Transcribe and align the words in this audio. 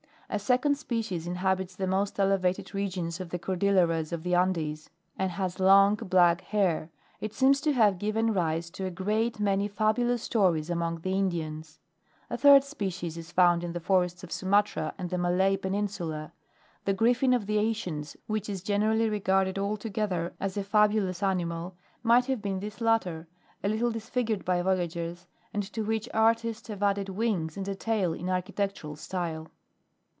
A 0.33 0.39
second 0.39 0.77
species 0.77 1.27
inhabits 1.27 1.75
the 1.75 1.87
most 1.87 2.17
elevated 2.17 2.73
regions 2.73 3.19
of 3.19 3.31
the 3.31 3.37
Cordilleras 3.37 4.13
of 4.13 4.23
the 4.23 4.33
Andes, 4.33 4.89
and 5.19 5.29
has 5.31 5.59
long, 5.59 5.95
black 5.95 6.39
hair; 6.39 6.89
it 7.19 7.33
seems 7.33 7.59
to 7.59 7.73
have 7.73 7.99
given 7.99 8.31
rise 8.33 8.69
to 8.69 8.85
a 8.85 8.89
great 8.91 9.41
many 9.41 9.67
fabulous 9.67 10.23
stories 10.23 10.69
among 10.69 11.01
the 11.01 11.11
Indians. 11.11 11.79
A 12.29 12.37
third 12.37 12.63
species 12.63 13.17
is 13.17 13.29
found 13.33 13.61
in 13.61 13.73
the 13.73 13.81
forests 13.81 14.23
of 14.23 14.31
Sumatra 14.31 14.93
and 14.97 15.09
the 15.09 15.17
Malay 15.17 15.57
Peninsula. 15.57 16.31
The 16.85 16.93
griffin 16.93 17.33
of 17.33 17.45
the 17.45 17.57
ancients, 17.57 18.15
which 18.27 18.47
is 18.47 18.63
generally 18.63 19.09
regarded 19.09 19.59
altogether 19.59 20.31
as 20.39 20.55
a 20.55 20.63
fabulous 20.63 21.21
animal, 21.21 21.75
might 22.03 22.27
have 22.27 22.41
been 22.41 22.61
this 22.61 22.79
latter, 22.79 23.27
a 23.65 23.67
little 23.67 23.91
disfigured 23.91 24.45
by' 24.45 24.61
voyagers, 24.61 25.27
and 25.53 25.63
to 25.73 25.83
which 25.83 26.07
artists 26.13 26.69
have 26.69 26.81
added 26.81 27.09
wings 27.09 27.57
and 27.57 27.67
a 27.67 27.75
tail 27.75 28.13
in 28.13 28.29
architectural 28.29 28.95
style. 28.95 29.49